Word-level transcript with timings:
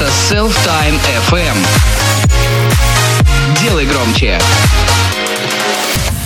Это 0.00 0.08
Self-Time 0.08 0.98
FM. 1.28 1.56
Делай 3.60 3.84
громче. 3.84 4.38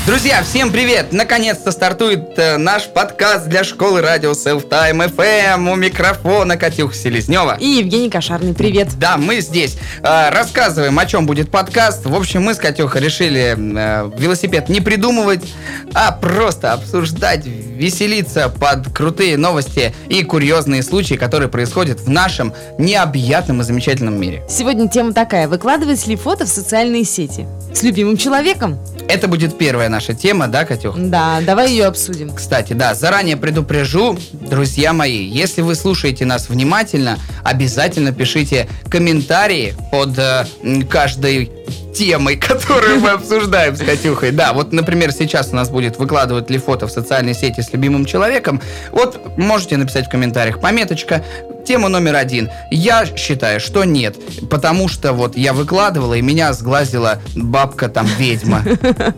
Друзья, 0.06 0.42
всем 0.42 0.70
привет! 0.70 1.12
Наконец-то 1.12 1.72
стартует 1.72 2.38
э, 2.38 2.58
наш 2.58 2.88
подкаст 2.88 3.48
для 3.48 3.64
школы 3.64 4.02
радио 4.02 4.32
Self-Time 4.32 5.16
FM. 5.16 5.72
У 5.72 5.76
микрофона 5.76 6.58
Катюха 6.58 6.94
Селезнева. 6.94 7.56
И 7.58 7.66
Евгений 7.66 8.10
Кошарный, 8.10 8.52
привет. 8.52 8.88
Да, 8.98 9.16
мы 9.16 9.40
здесь 9.40 9.78
э, 10.02 10.28
рассказываем, 10.28 10.98
о 10.98 11.06
чем 11.06 11.24
будет 11.24 11.50
подкаст. 11.50 12.04
В 12.04 12.14
общем, 12.14 12.42
мы 12.42 12.52
с 12.52 12.58
Катюхой 12.58 13.00
решили 13.00 13.56
э, 13.56 14.10
велосипед 14.18 14.68
не 14.68 14.82
придумывать, 14.82 15.54
а 15.94 16.12
просто 16.12 16.74
обсуждать, 16.74 17.46
веселиться 17.46 18.50
под 18.50 18.92
крутые 18.92 19.38
новости 19.38 19.94
и 20.10 20.22
курьезные 20.22 20.82
случаи, 20.82 21.14
которые 21.14 21.48
происходят 21.48 22.00
в 22.00 22.10
нашем 22.10 22.52
необъятном 22.76 23.62
и 23.62 23.64
замечательном 23.64 24.20
мире. 24.20 24.44
Сегодня 24.50 24.86
тема 24.86 25.14
такая. 25.14 25.48
Выкладывать 25.48 26.06
ли 26.06 26.14
фото 26.16 26.44
в 26.44 26.48
социальные 26.50 27.04
сети? 27.04 27.46
С 27.72 27.82
любимым 27.82 28.18
человеком? 28.18 28.78
Это 29.08 29.28
будет 29.28 29.58
первая 29.58 29.88
наша 29.88 30.14
тема, 30.14 30.48
да, 30.48 30.64
Катюх? 30.64 30.96
Да, 30.96 31.40
давай 31.40 31.70
ее 31.70 31.86
обсудим. 31.86 32.32
Кстати, 32.34 32.72
да, 32.72 32.94
заранее 32.94 33.36
предупрежу, 33.36 34.18
друзья 34.32 34.92
мои, 34.92 35.24
если 35.24 35.62
вы 35.62 35.74
слушаете 35.74 36.24
нас 36.24 36.48
внимательно, 36.48 37.18
обязательно 37.42 38.12
пишите 38.12 38.68
комментарии 38.90 39.74
под 39.90 40.18
э, 40.18 40.46
каждой 40.88 41.50
темой, 41.94 42.36
которую 42.48 43.00
мы 43.00 43.10
обсуждаем 43.10 43.76
с 43.76 43.80
Катюхой. 43.80 44.32
Да, 44.32 44.52
вот, 44.52 44.72
например, 44.72 45.12
сейчас 45.12 45.52
у 45.52 45.56
нас 45.56 45.70
будет 45.70 45.98
выкладывать 45.98 46.50
ли 46.50 46.58
фото 46.58 46.86
в 46.86 46.90
социальной 46.90 47.34
сети 47.34 47.60
с 47.60 47.72
любимым 47.72 48.04
человеком. 48.04 48.60
Вот 48.90 49.38
можете 49.38 49.76
написать 49.76 50.06
в 50.06 50.10
комментариях 50.10 50.60
пометочка. 50.60 51.24
Тема 51.64 51.88
номер 51.88 52.16
один. 52.16 52.50
Я 52.70 53.06
считаю, 53.16 53.58
что 53.58 53.84
нет, 53.84 54.16
потому 54.50 54.86
что 54.86 55.14
вот 55.14 55.34
я 55.34 55.54
выкладывала, 55.54 56.12
и 56.12 56.20
меня 56.20 56.52
сглазила 56.52 57.20
бабка 57.34 57.88
там 57.88 58.06
ведьма. 58.18 58.62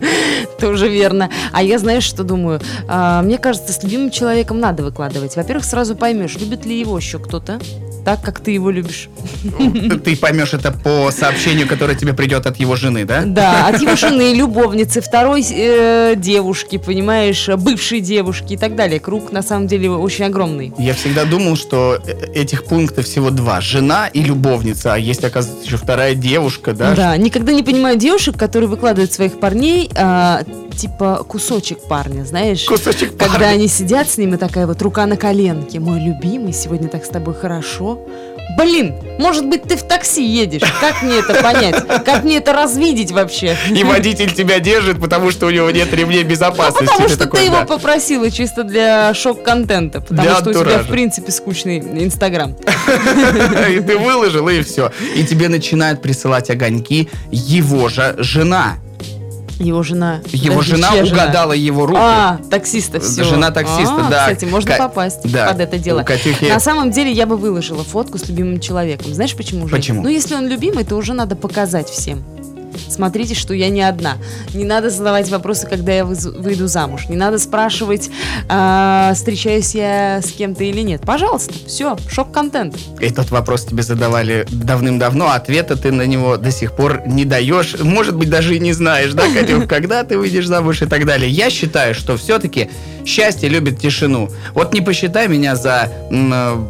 Тоже 0.59 0.87
верно. 0.87 1.29
А 1.51 1.61
я, 1.61 1.77
знаешь, 1.77 2.03
что 2.03 2.23
думаю? 2.23 2.61
А, 2.87 3.21
мне 3.21 3.37
кажется, 3.37 3.73
с 3.73 3.83
любимым 3.83 4.11
человеком 4.11 4.61
надо 4.61 4.83
выкладывать. 4.83 5.35
Во-первых, 5.35 5.65
сразу 5.65 5.95
поймешь, 5.95 6.37
любит 6.37 6.65
ли 6.65 6.79
его 6.79 6.97
еще 6.97 7.19
кто-то 7.19 7.59
так, 8.07 8.21
как 8.21 8.39
ты 8.39 8.51
его 8.51 8.69
любишь. 8.69 9.09
Ты 10.05 10.15
поймешь 10.15 10.53
это 10.53 10.71
по 10.71 11.11
сообщению, 11.11 11.67
которое 11.67 11.93
тебе 11.93 12.13
придет 12.13 12.45
от 12.45 12.55
его 12.55 12.77
жены, 12.77 13.03
да? 13.03 13.23
Да, 13.25 13.67
от 13.67 13.81
его 13.81 13.97
жены, 13.97 14.33
любовницы, 14.33 15.01
второй 15.01 15.45
э, 15.51 16.13
девушки, 16.15 16.77
понимаешь, 16.77 17.49
бывшей 17.57 17.99
девушки 17.99 18.53
и 18.53 18.57
так 18.57 18.77
далее. 18.77 19.01
Круг, 19.01 19.33
на 19.33 19.41
самом 19.41 19.67
деле, 19.67 19.91
очень 19.91 20.23
огромный. 20.23 20.71
Я 20.77 20.93
всегда 20.93 21.25
думал, 21.25 21.57
что 21.57 21.99
э, 22.01 22.31
этих 22.33 22.63
пунктов 22.63 23.03
всего 23.03 23.29
два. 23.29 23.59
Жена 23.59 24.07
и 24.07 24.23
любовница, 24.23 24.93
а 24.93 24.97
есть, 24.97 25.25
оказывается, 25.25 25.65
еще 25.67 25.75
вторая 25.75 26.15
девушка, 26.15 26.71
да? 26.71 26.95
Да, 26.95 27.17
никогда 27.17 27.51
не 27.51 27.63
понимаю 27.63 27.97
девушек, 27.97 28.37
которые 28.37 28.69
выкладывают 28.69 29.11
своих 29.11 29.37
парней 29.37 29.91
а, 29.97 30.43
типа 30.77 31.25
кусочек 31.27 31.79
парня, 31.87 32.23
знаешь? 32.23 32.63
Кусочек 32.65 33.17
парня. 33.17 33.33
Когда 33.33 33.49
они 33.49 33.67
сидят 33.67 34.09
с 34.09 34.17
ним, 34.17 34.35
и 34.35 34.37
такая 34.37 34.67
вот 34.67 34.81
рука 34.81 35.05
на 35.05 35.17
коленке. 35.17 35.79
Мой 35.79 35.99
любимый, 35.99 36.53
сегодня 36.53 36.87
так 36.87 37.03
с 37.03 37.09
тобой 37.09 37.33
хорошо. 37.33 37.99
Блин, 38.57 38.95
может 39.19 39.45
быть, 39.45 39.63
ты 39.63 39.75
в 39.75 39.83
такси 39.83 40.25
едешь? 40.25 40.61
Как 40.79 41.03
мне 41.03 41.17
это 41.17 41.43
понять? 41.43 41.85
Как 42.05 42.23
мне 42.23 42.37
это 42.37 42.53
развидеть 42.53 43.11
вообще? 43.11 43.57
И 43.69 43.83
водитель 43.83 44.33
тебя 44.33 44.59
держит, 44.59 44.99
потому 44.99 45.31
что 45.31 45.47
у 45.47 45.49
него 45.49 45.69
нет 45.69 45.93
ремней 45.93 46.23
безопасности. 46.23 46.85
Ну, 46.85 46.91
потому 46.91 47.09
что 47.09 47.17
такой, 47.19 47.39
ты 47.41 47.45
его 47.45 47.57
да. 47.57 47.65
попросила 47.65 48.31
чисто 48.31 48.63
для 48.63 49.13
шок-контента. 49.13 50.01
Потому 50.01 50.21
Для 50.21 50.35
что 50.37 50.49
у 50.49 50.53
тебя, 50.53 50.61
антуража. 50.61 50.83
в 50.83 50.89
принципе, 50.89 51.31
скучный 51.31 51.79
Инстаграм. 51.79 52.55
И 53.69 53.79
ты 53.79 53.97
выложил, 53.97 54.47
и 54.47 54.61
все. 54.61 54.91
И 55.15 55.23
тебе 55.23 55.49
начинают 55.49 56.01
присылать 56.01 56.49
огоньки 56.49 57.09
его 57.31 57.89
же 57.89 58.15
жена. 58.17 58.77
Его 59.59 59.83
жена. 59.83 60.21
Его 60.31 60.55
Подожди, 60.59 60.75
жена 60.75 60.89
угадала 61.03 61.53
его 61.53 61.85
руку. 61.85 61.99
А, 62.01 62.39
таксиста, 62.49 62.99
все. 62.99 63.23
Жена 63.23 63.51
таксиста, 63.51 64.05
да. 64.09 64.21
Кстати, 64.27 64.45
можно 64.45 64.71
Ка- 64.71 64.77
попасть 64.77 65.19
да. 65.31 65.47
под 65.47 65.59
это 65.61 65.77
дело. 65.79 66.03
Катюхи- 66.03 66.49
На 66.49 66.59
самом 66.59 66.91
деле, 66.91 67.11
я 67.11 67.25
бы 67.25 67.37
выложила 67.37 67.83
фотку 67.83 68.17
с 68.17 68.27
любимым 68.27 68.59
человеком. 68.59 69.13
Знаешь 69.13 69.35
почему 69.35 69.67
же? 69.67 69.75
Почему? 69.75 70.03
Ну, 70.03 70.09
если 70.09 70.35
он 70.35 70.47
любимый, 70.47 70.83
то 70.83 70.95
уже 70.95 71.13
надо 71.13 71.35
показать 71.35 71.89
всем. 71.89 72.23
Смотрите, 72.89 73.35
что 73.35 73.53
я 73.53 73.69
не 73.69 73.81
одна. 73.81 74.17
Не 74.53 74.65
надо 74.65 74.89
задавать 74.89 75.29
вопросы, 75.29 75.67
когда 75.67 75.91
я 75.93 76.05
выйду 76.05 76.67
замуж. 76.67 77.09
Не 77.09 77.15
надо 77.15 77.39
спрашивать, 77.39 78.09
а, 78.49 79.13
встречаюсь 79.13 79.75
я 79.75 80.21
с 80.21 80.31
кем-то 80.31 80.63
или 80.63 80.81
нет. 80.81 81.01
Пожалуйста, 81.01 81.53
все, 81.65 81.97
шок-контент. 82.09 82.75
Этот 82.99 83.31
вопрос 83.31 83.65
тебе 83.65 83.83
задавали 83.83 84.45
давным-давно, 84.49 85.27
а 85.27 85.35
ответа 85.35 85.75
ты 85.77 85.91
на 85.91 86.05
него 86.05 86.37
до 86.37 86.51
сих 86.51 86.73
пор 86.73 87.03
не 87.05 87.25
даешь. 87.25 87.75
Может 87.79 88.15
быть, 88.15 88.29
даже 88.29 88.55
и 88.55 88.59
не 88.59 88.73
знаешь, 88.73 89.13
да, 89.13 89.23
Катюх, 89.33 89.67
когда 89.69 90.03
ты 90.03 90.17
выйдешь 90.17 90.47
замуж 90.47 90.81
и 90.81 90.85
так 90.85 91.05
далее. 91.05 91.29
Я 91.29 91.49
считаю, 91.49 91.93
что 91.95 92.17
все-таки 92.17 92.69
счастье 93.05 93.49
любит 93.49 93.79
тишину. 93.79 94.29
Вот 94.53 94.73
не 94.73 94.81
посчитай 94.81 95.27
меня 95.27 95.55
за 95.55 95.91
э, 96.11 96.65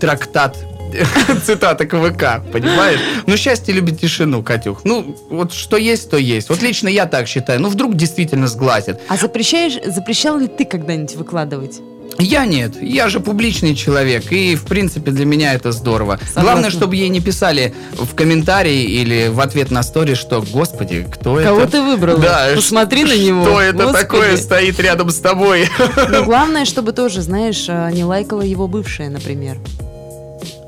трактат 0.00 0.56
цитата 1.44 1.86
КВК, 1.86 2.42
понимаешь? 2.52 3.00
Ну, 3.26 3.36
счастье 3.36 3.74
любит 3.74 4.00
тишину, 4.00 4.42
Катюх. 4.42 4.84
Ну, 4.84 5.16
вот 5.30 5.52
что 5.52 5.76
есть, 5.76 6.10
то 6.10 6.16
есть. 6.16 6.48
Вот 6.48 6.62
лично 6.62 6.88
я 6.88 7.06
так 7.06 7.28
считаю. 7.28 7.60
Ну, 7.60 7.68
вдруг 7.68 7.96
действительно 7.96 8.46
сглазят. 8.46 9.00
А 9.08 9.16
запрещаешь, 9.16 9.78
запрещал 9.84 10.38
ли 10.38 10.48
ты 10.48 10.64
когда-нибудь 10.64 11.16
выкладывать? 11.16 11.80
Я 12.18 12.44
нет, 12.44 12.74
я 12.82 13.08
же 13.08 13.20
публичный 13.20 13.74
человек, 13.74 14.30
и 14.32 14.54
в 14.54 14.64
принципе 14.64 15.10
для 15.10 15.24
меня 15.24 15.54
это 15.54 15.72
здорово. 15.72 16.18
Согласна. 16.18 16.42
Главное, 16.42 16.70
чтобы 16.70 16.96
ей 16.96 17.08
не 17.08 17.20
писали 17.20 17.74
в 17.92 18.14
комментарии 18.14 18.82
или 18.82 19.28
в 19.28 19.40
ответ 19.40 19.70
на 19.70 19.82
стори, 19.82 20.14
что, 20.14 20.42
господи, 20.42 21.06
кто 21.10 21.40
это? 21.40 21.48
Кого 21.48 21.66
ты 21.66 21.80
выбрала? 21.80 22.18
Да, 22.18 22.48
Посмотри 22.54 23.04
на 23.04 23.16
него. 23.16 23.44
Что 23.44 23.60
это 23.60 23.84
Господи. 23.84 24.02
такое 24.02 24.36
стоит 24.36 24.78
рядом 24.78 25.10
с 25.10 25.18
тобой? 25.18 25.68
Но 26.10 26.24
главное, 26.24 26.64
чтобы 26.64 26.92
тоже, 26.92 27.22
знаешь, 27.22 27.64
а, 27.68 27.90
не 27.90 28.04
лайкала 28.04 28.42
его 28.42 28.68
бывшая, 28.68 29.08
например. 29.08 29.56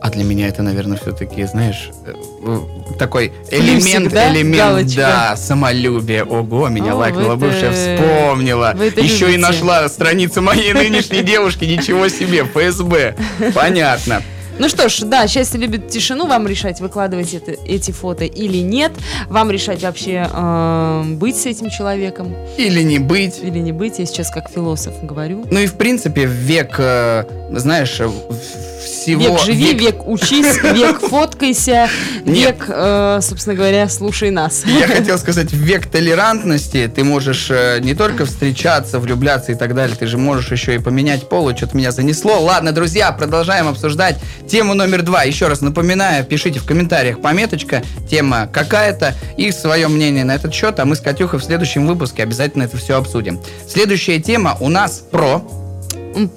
А 0.05 0.11
для 0.11 0.23
меня 0.23 0.49
это, 0.49 0.63
наверное, 0.63 0.99
все-таки, 0.99 1.45
знаешь, 1.45 1.89
э, 2.05 2.13
э, 2.45 2.59
такой 2.99 3.33
элемент, 3.51 4.13
да? 4.13 4.31
элемент, 4.31 4.59
Галочка. 4.63 4.97
да, 5.01 5.35
самолюбие. 5.35 6.25
Ого, 6.25 6.69
меня 6.69 6.93
О, 6.93 6.97
лайкнула 6.97 7.37
бывшая, 7.37 7.73
вспомнила. 7.73 8.75
вы 8.77 8.89
это 8.89 9.01
Еще 9.01 9.25
и 9.31 9.37
любите. 9.37 9.39
нашла 9.41 9.89
страницу 9.89 10.43
моей 10.43 10.75
нынешней 10.75 11.23
девушки, 11.33 11.65
ничего 11.65 12.09
себе, 12.09 12.45
ФСБ. 12.45 13.17
Понятно. 13.55 14.21
Ну 14.59 14.69
что 14.69 14.91
ж, 14.91 15.01
да, 15.05 15.27
счастье 15.27 15.59
любит 15.59 15.89
тишину, 15.89 16.27
вам 16.27 16.47
решать, 16.47 16.81
выкладывать 16.81 17.33
это- 17.33 17.53
эти 17.67 17.91
фото 17.91 18.25
или 18.25 18.59
нет, 18.59 18.93
вам 19.31 19.51
решать 19.51 19.83
вообще 19.83 20.29
э, 20.31 21.03
быть 21.15 21.37
с 21.39 21.47
этим 21.47 21.71
человеком 21.71 22.37
Или 22.59 22.83
не 22.83 22.99
быть. 22.99 23.41
или 23.43 23.59
не 23.59 23.73
быть, 23.73 23.99
я 24.01 24.05
сейчас 24.05 24.31
как 24.31 24.51
философ 24.51 24.93
говорю. 25.03 25.47
Ну 25.51 25.61
и 25.61 25.67
в 25.67 25.75
принципе 25.77 26.27
век, 26.27 26.75
э, 26.77 27.25
знаешь, 27.53 27.97
э, 28.01 28.09
всего... 28.85 29.21
Век 29.21 29.41
живи, 29.41 29.75
век, 29.75 30.07
учись, 30.07 30.63
век 30.63 31.01
фоткайся, 31.01 31.89
Нет. 32.25 32.57
век, 32.57 32.65
э, 32.69 33.19
собственно 33.23 33.57
говоря, 33.57 33.89
слушай 33.89 34.31
нас. 34.31 34.65
Я 34.67 34.87
хотел 34.87 35.19
сказать, 35.19 35.53
век 35.53 35.87
толерантности 35.87 36.91
ты 36.95 37.05
можешь 37.05 37.49
э, 37.51 37.81
не 37.81 37.95
только 37.95 38.27
встречаться, 38.27 38.99
влюбляться 38.99 39.53
и 39.53 39.55
так 39.55 39.75
далее, 39.75 39.97
ты 39.97 40.07
же 40.07 40.19
можешь 40.19 40.51
еще 40.53 40.75
и 40.75 40.79
поменять 40.79 41.29
пол, 41.29 41.55
что-то 41.57 41.77
меня 41.77 41.93
занесло. 41.93 42.41
Ладно, 42.41 42.73
друзья, 42.73 43.11
продолжаем 43.13 43.69
обсуждать 43.69 44.19
тему 44.49 44.75
номер 44.75 45.03
два. 45.03 45.25
Еще 45.25 45.49
раз 45.49 45.61
напоминаю, 45.61 46.25
пишите 46.25 46.61
в 46.61 46.65
комментариях 46.65 47.21
пометочка, 47.21 47.83
тема 48.11 48.49
какая-то 48.53 49.15
и 49.37 49.51
свое 49.53 49.89
мнение 49.89 50.25
на 50.25 50.35
этот 50.35 50.55
счет, 50.55 50.79
а 50.79 50.85
мы 50.85 50.97
с 50.97 51.01
Катюхой 51.01 51.39
в 51.39 51.45
следующем 51.45 51.87
выпуске 51.87 52.23
обязательно 52.23 52.65
это 52.65 52.77
все 52.77 52.97
обсудим. 52.97 53.41
Следующая 53.69 54.21
тема 54.21 54.57
у 54.61 54.69
нас 54.69 54.99
про, 55.11 55.43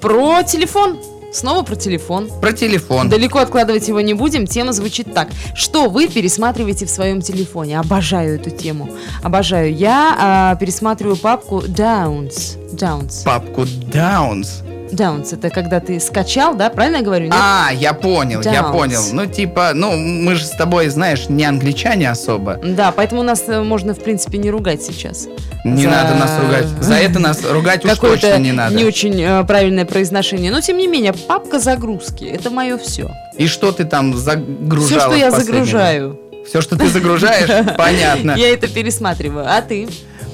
Про 0.00 0.42
телефон. 0.42 0.98
Снова 1.32 1.62
про 1.62 1.76
телефон. 1.76 2.30
про 2.40 2.52
телефон. 2.52 3.08
Далеко 3.08 3.38
откладывать 3.38 3.86
его 3.88 4.00
не 4.00 4.14
будем. 4.14 4.46
Тема 4.46 4.72
звучит 4.72 5.12
так. 5.12 5.28
Что 5.54 5.88
вы 5.88 6.08
пересматриваете 6.08 6.86
в 6.86 6.90
своем 6.90 7.20
телефоне? 7.20 7.78
Обожаю 7.78 8.36
эту 8.36 8.50
тему. 8.50 8.90
Обожаю. 9.22 9.74
Я 9.74 10.16
а, 10.18 10.56
пересматриваю 10.56 11.16
папку 11.16 11.60
Downs. 11.60 12.56
Downs. 12.72 13.24
Папку 13.24 13.62
Downs. 13.62 14.64
Downs. 14.92 15.34
Это 15.34 15.50
когда 15.50 15.80
ты 15.80 16.00
скачал, 16.00 16.54
да? 16.54 16.70
Правильно 16.70 16.96
я 16.98 17.02
говорю? 17.02 17.24
Нет? 17.26 17.34
А, 17.36 17.70
я 17.72 17.92
понял, 17.92 18.40
я 18.42 18.52
Downs. 18.62 18.72
понял. 18.72 19.00
Ну, 19.12 19.26
типа, 19.26 19.72
ну, 19.74 19.96
мы 19.96 20.34
же 20.34 20.44
с 20.44 20.50
тобой, 20.50 20.88
знаешь, 20.88 21.28
не 21.28 21.44
англичане 21.44 22.10
особо. 22.10 22.58
Да, 22.62 22.92
поэтому 22.92 23.22
нас 23.22 23.44
э, 23.48 23.62
можно, 23.62 23.94
в 23.94 24.00
принципе, 24.02 24.38
не 24.38 24.50
ругать 24.50 24.82
сейчас. 24.82 25.28
Не 25.64 25.82
За- 25.84 25.88
надо 25.90 26.14
нас 26.14 26.30
ругать. 26.40 26.66
За 26.80 26.94
это 26.94 27.18
нас 27.18 27.44
ругать 27.50 27.84
уж 27.84 27.98
точно 27.98 28.38
не 28.38 28.52
надо. 28.52 28.78
очень 28.84 29.20
э, 29.20 29.44
правильное 29.44 29.84
произношение. 29.84 30.50
Но, 30.50 30.60
тем 30.60 30.76
не 30.78 30.86
менее, 30.86 31.12
папка 31.12 31.58
загрузки. 31.58 32.24
Это 32.24 32.50
мое 32.50 32.78
все. 32.78 33.10
И 33.36 33.46
что 33.46 33.72
ты 33.72 33.84
там 33.84 34.16
загружала? 34.16 34.86
Все, 34.86 35.00
что 35.00 35.14
я 35.14 35.30
загружаю. 35.30 36.18
Все, 36.48 36.60
что 36.62 36.76
ты 36.76 36.88
загружаешь? 36.88 37.48
Понятно. 37.76 38.32
Я 38.36 38.52
это 38.54 38.68
пересматриваю. 38.68 39.46
А 39.48 39.60
ты? 39.60 39.86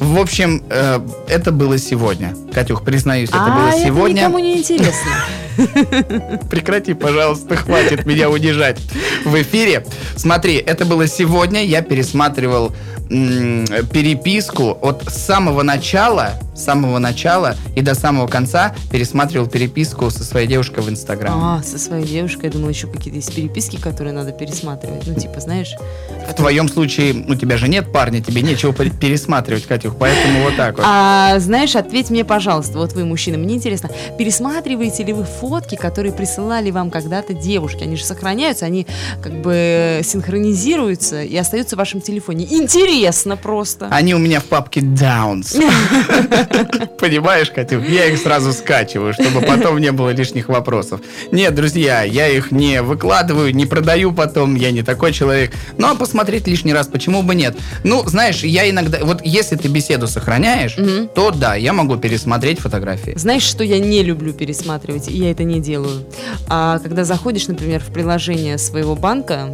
В 0.04 0.18
общем, 0.18 0.62
э, 0.68 1.00
это 1.28 1.50
было 1.50 1.78
сегодня. 1.78 2.36
Катюх, 2.52 2.84
признаюсь, 2.84 3.30
это 3.30 3.42
а 3.42 3.50
было 3.56 3.68
это 3.68 3.86
сегодня. 3.86 4.20
никому 4.20 4.38
не 4.38 4.58
интересно. 4.58 5.10
Прекрати, 6.50 6.92
пожалуйста, 6.92 7.56
хватит 7.56 8.04
меня 8.04 8.28
унижать 8.28 8.78
в 9.24 9.34
эфире. 9.40 9.86
Смотри, 10.14 10.56
это 10.56 10.84
было 10.84 11.06
сегодня. 11.06 11.64
Я 11.64 11.80
пересматривал 11.80 12.74
переписку 13.08 14.78
от 14.80 15.04
самого 15.12 15.62
начала, 15.62 16.32
самого 16.54 16.98
начала 16.98 17.54
и 17.76 17.82
до 17.82 17.94
самого 17.94 18.26
конца 18.26 18.74
пересматривал 18.90 19.46
переписку 19.46 20.10
со 20.10 20.24
своей 20.24 20.46
девушкой 20.46 20.84
в 20.84 20.88
Инстаграме. 20.88 21.36
А, 21.36 21.62
со 21.62 21.78
своей 21.78 22.06
девушкой, 22.06 22.46
я 22.46 22.52
думала, 22.52 22.70
еще 22.70 22.86
какие-то 22.86 23.16
есть 23.16 23.34
переписки, 23.34 23.76
которые 23.76 24.12
надо 24.12 24.32
пересматривать. 24.32 25.06
Ну, 25.06 25.14
типа, 25.14 25.40
знаешь... 25.40 25.74
В 26.28 26.34
твоем 26.34 26.68
случае, 26.68 27.26
у 27.28 27.34
тебя 27.34 27.58
же 27.58 27.68
нет 27.68 27.92
парня, 27.92 28.22
тебе 28.22 28.40
нечего 28.40 28.72
пер- 28.72 28.96
пересматривать, 28.98 29.66
Катюх, 29.66 29.96
поэтому 29.98 30.44
вот 30.44 30.56
так 30.56 30.78
вот. 30.78 30.86
А, 30.88 31.38
знаешь, 31.38 31.76
ответь 31.76 32.08
мне, 32.08 32.24
пожалуйста, 32.24 32.78
вот 32.78 32.94
вы, 32.94 33.04
мужчины, 33.04 33.36
мне 33.36 33.56
интересно, 33.56 33.90
пересматриваете 34.16 35.04
ли 35.04 35.12
вы 35.12 35.24
фотки, 35.24 35.74
которые 35.74 36.12
присылали 36.12 36.70
вам 36.70 36.90
когда-то 36.90 37.34
девушки? 37.34 37.82
Они 37.82 37.96
же 37.96 38.04
сохраняются, 38.04 38.64
они 38.64 38.86
как 39.22 39.42
бы 39.42 40.00
синхронизируются 40.02 41.22
и 41.22 41.36
остаются 41.36 41.76
в 41.76 41.78
вашем 41.78 42.00
телефоне. 42.00 42.46
Интересно 42.50 42.94
просто. 43.43 43.88
Они 43.91 44.14
у 44.14 44.19
меня 44.19 44.41
в 44.41 44.44
папке 44.44 44.81
Downs. 44.81 45.55
Понимаешь, 46.99 47.50
Катюх? 47.50 47.88
Я 47.88 48.06
их 48.06 48.19
сразу 48.19 48.52
скачиваю, 48.52 49.12
чтобы 49.12 49.41
потом 49.41 49.79
не 49.79 49.93
было 49.93 50.11
лишних 50.11 50.49
вопросов. 50.49 51.00
Нет, 51.32 51.55
друзья, 51.55 52.02
я 52.02 52.29
их 52.29 52.52
не 52.52 52.82
выкладываю, 52.82 53.55
не 53.55 53.67
продаю 53.67 54.12
потом, 54.12 54.55
я 54.55 54.70
не 54.70 54.82
такой 54.82 55.12
человек. 55.12 55.52
Ну, 55.79 55.88
а 55.88 55.94
посмотреть 55.94 56.46
лишний 56.46 56.73
раз, 56.73 56.87
почему 56.87 57.23
бы 57.23 57.35
нет? 57.35 57.56
Ну, 57.85 58.02
знаешь, 58.06 58.44
я 58.44 58.69
иногда... 58.69 58.99
Вот 59.02 59.20
если 59.25 59.56
ты 59.56 59.69
беседу 59.69 60.06
сохраняешь, 60.06 60.76
то 61.14 61.31
да, 61.31 61.55
я 61.55 61.73
могу 61.73 61.97
пересмотреть 61.97 62.61
фотографии. 62.61 63.14
Знаешь, 63.17 63.43
что 63.43 63.64
я 63.64 63.79
не 63.79 64.02
люблю 64.02 64.32
пересматривать, 64.32 65.08
и 65.08 65.17
я 65.17 65.31
это 65.31 65.44
не 65.44 65.61
делаю. 65.61 66.05
А 66.49 66.79
когда 66.79 67.05
заходишь, 67.05 67.49
например, 67.49 67.81
в 67.81 67.93
приложение 67.93 68.58
своего 68.58 68.94
банка, 68.94 69.49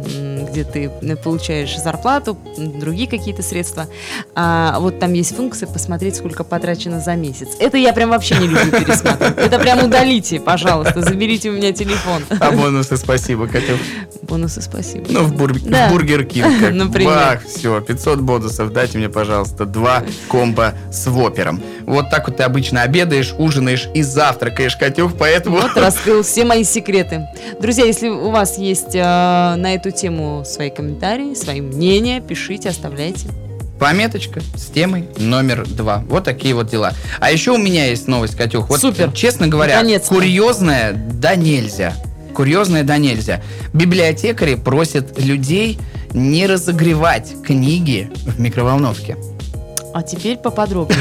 где 0.49 0.63
ты 0.63 0.89
получаешь 1.23 1.77
зарплату, 1.77 2.37
другие 2.57 3.07
какие-то 3.31 3.47
средства, 3.47 3.87
а, 4.35 4.77
вот 4.79 4.99
там 4.99 5.13
есть 5.13 5.35
функция 5.35 5.67
посмотреть, 5.67 6.15
сколько 6.17 6.43
потрачено 6.43 6.99
за 6.99 7.15
месяц. 7.15 7.49
Это 7.59 7.77
я 7.77 7.93
прям 7.93 8.09
вообще 8.09 8.35
не 8.35 8.47
люблю 8.47 8.71
пересматривать. 8.71 9.37
Это 9.37 9.57
прям 9.59 9.83
удалите, 9.85 10.39
пожалуйста, 10.39 11.01
заберите 11.01 11.49
у 11.49 11.53
меня 11.53 11.71
телефон. 11.71 12.23
А 12.29 12.51
бонусы 12.51 12.97
спасибо, 12.97 13.47
Катюх. 13.47 13.77
Бонусы 14.23 14.61
спасибо. 14.61 15.05
Ну, 15.09 15.23
в, 15.23 15.35
бур- 15.35 15.59
Да. 15.61 15.87
в 15.87 15.91
Burger 15.91 16.25
King. 16.25 16.61
Например. 16.71 17.13
Бах, 17.13 17.45
все, 17.45 17.81
500 17.81 18.19
бонусов. 18.19 18.71
Дайте 18.73 18.97
мне, 18.97 19.09
пожалуйста, 19.09 19.65
два 19.65 20.03
комбо 20.27 20.73
с 20.91 21.07
воппером. 21.07 21.61
Вот 21.85 22.09
так 22.09 22.27
вот 22.27 22.37
ты 22.37 22.43
обычно 22.43 22.83
обедаешь, 22.83 23.33
ужинаешь 23.37 23.89
и 23.93 24.01
завтракаешь, 24.01 24.75
Катюх, 24.75 25.13
поэтому... 25.17 25.57
Вот 25.59 25.75
раскрыл 25.75 26.23
все 26.23 26.45
мои 26.45 26.63
секреты. 26.63 27.27
Друзья, 27.59 27.85
если 27.85 28.09
у 28.09 28.29
вас 28.31 28.57
есть 28.57 28.95
э, 28.95 28.99
на 29.01 29.73
эту 29.73 29.91
тему 29.91 30.43
свои 30.45 30.69
комментарии, 30.69 31.33
свои 31.33 31.61
мнения, 31.61 32.21
пишите, 32.21 32.69
оставляйте. 32.69 33.20
Пометочка 33.81 34.41
с 34.55 34.67
темой 34.67 35.09
номер 35.17 35.65
два. 35.67 36.03
Вот 36.07 36.23
такие 36.23 36.53
вот 36.53 36.69
дела. 36.69 36.93
А 37.19 37.31
еще 37.31 37.49
у 37.49 37.57
меня 37.57 37.87
есть 37.87 38.07
новость, 38.07 38.35
Катюх. 38.35 38.69
Вот, 38.69 38.79
Супер. 38.79 39.11
честно 39.11 39.47
говоря, 39.47 39.73
Наконец-то. 39.77 40.13
курьезная 40.13 40.93
да 40.93 41.33
нельзя. 41.33 41.95
Курьезная 42.35 42.83
да 42.83 42.99
нельзя. 42.99 43.41
Библиотекари 43.73 44.53
просят 44.53 45.19
людей 45.19 45.79
не 46.13 46.45
разогревать 46.45 47.33
книги 47.43 48.11
в 48.27 48.39
микроволновке. 48.39 49.17
А 49.95 50.03
теперь 50.03 50.37
поподробнее. 50.37 50.99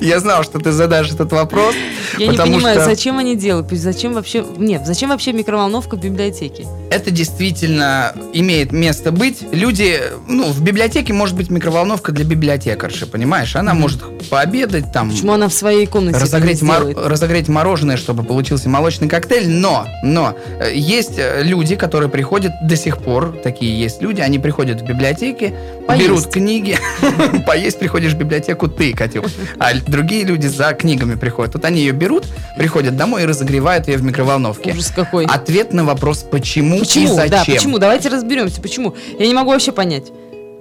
Я 0.02 0.20
знал, 0.20 0.44
что 0.44 0.58
ты 0.58 0.70
задашь 0.70 1.10
этот 1.12 1.32
вопрос. 1.32 1.74
Я 2.18 2.32
не 2.32 2.36
понимаю, 2.36 2.80
что 2.80 2.84
зачем 2.84 3.18
они 3.18 3.36
делают, 3.36 3.70
зачем 3.70 4.14
вообще... 4.14 4.44
Нет, 4.56 4.82
зачем 4.86 5.10
вообще 5.10 5.32
микроволновка 5.32 5.96
в 5.96 6.00
библиотеке? 6.00 6.66
Это 6.90 7.10
действительно 7.10 8.14
имеет 8.32 8.72
место 8.72 9.12
быть. 9.12 9.42
Люди, 9.52 10.00
ну, 10.26 10.50
в 10.50 10.62
библиотеке 10.62 11.12
может 11.12 11.36
быть 11.36 11.50
микроволновка 11.50 12.12
для 12.12 12.24
библиотекарши, 12.24 13.06
понимаешь? 13.06 13.56
Она 13.56 13.74
может 13.74 14.00
пообедать 14.28 14.92
там, 14.92 15.10
Почему 15.10 15.32
она 15.32 15.48
в 15.48 15.54
своей 15.54 15.86
комнате 15.86 16.18
разогреть, 16.18 16.62
мор- 16.62 16.94
разогреть 16.96 17.48
мороженое, 17.48 17.96
чтобы 17.96 18.22
получился 18.22 18.68
молочный 18.68 19.08
коктейль. 19.08 19.48
Но, 19.48 19.86
но 20.02 20.36
э, 20.60 20.72
есть 20.74 21.18
э, 21.18 21.42
люди, 21.42 21.76
которые 21.76 22.10
приходят 22.10 22.52
до 22.62 22.76
сих 22.76 22.98
пор, 22.98 23.36
такие 23.42 23.78
есть 23.78 24.02
люди, 24.02 24.20
они 24.20 24.38
приходят 24.38 24.80
в 24.80 24.84
библиотеки, 24.84 25.54
Поесть. 25.86 26.06
берут 26.06 26.26
книги, 26.26 26.76
поесть 27.46 27.78
приходишь 27.78 28.12
в 28.12 28.16
библиотеку 28.18 28.68
ты, 28.68 28.92
Катюх, 28.92 29.26
а 29.58 29.74
другие 29.74 30.24
люди 30.24 30.46
за 30.46 30.72
книгами 30.72 31.14
приходят. 31.14 31.54
Вот 31.54 31.64
они 31.64 31.80
ее 31.80 31.92
берут, 32.08 32.26
приходят 32.56 32.96
домой 32.96 33.22
и 33.22 33.26
разогревают 33.26 33.88
ее 33.88 33.98
в 33.98 34.02
микроволновке. 34.02 34.72
Ужас 34.72 34.92
какой. 34.94 35.26
Ответ 35.26 35.72
на 35.72 35.84
вопрос, 35.84 36.24
почему, 36.30 36.80
Почему? 36.80 37.04
и 37.04 37.16
зачем. 37.16 37.30
Да, 37.30 37.44
почему? 37.44 37.78
Давайте 37.78 38.08
разберемся, 38.08 38.60
почему. 38.60 38.94
Я 39.18 39.26
не 39.26 39.34
могу 39.34 39.50
вообще 39.50 39.72
понять. 39.72 40.06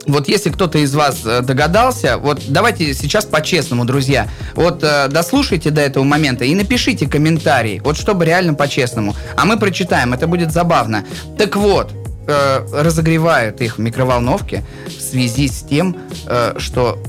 Вот 0.06 0.30
если 0.30 0.50
кто-то 0.50 0.78
из 0.78 0.96
вас 0.96 1.22
э, 1.26 1.42
догадался, 1.42 2.18
вот 2.18 2.42
давайте 2.48 2.94
сейчас 2.94 3.26
по-честному, 3.26 3.84
друзья. 3.84 4.30
Вот 4.56 4.82
э, 4.82 5.10
дослушайте 5.10 5.70
до 5.70 5.82
этого 5.82 6.06
момента 6.06 6.46
и 6.46 6.56
напишите 6.56 7.10
комментарий, 7.10 7.80
вот 7.80 7.98
чтобы 7.98 8.24
реально 8.26 8.54
по-честному. 8.54 9.16
А 9.36 9.44
мы 9.44 9.58
прочитаем, 9.58 10.14
это 10.14 10.28
будет 10.28 10.54
забавно. 10.54 11.04
Так 11.38 11.58
вот, 11.58 11.92
э, 12.26 12.66
разогревают 12.72 13.60
их 13.60 13.78
в 13.78 13.82
микроволновке 13.82 14.64
в 14.88 15.02
связи 15.02 15.50
с 15.50 15.64
тем, 15.64 15.98
э, 16.26 16.54
что 16.58 17.00